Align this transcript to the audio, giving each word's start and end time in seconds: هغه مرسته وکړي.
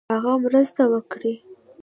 هغه 0.13 0.33
مرسته 0.43 0.83
وکړي. 0.93 1.33